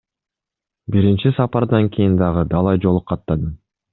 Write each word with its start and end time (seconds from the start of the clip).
Биринчи 0.95 1.33
сапардан 1.41 1.91
кийин 1.97 2.17
дагы 2.21 2.47
далай 2.55 2.83
жолу 2.87 3.05
каттадым. 3.13 3.55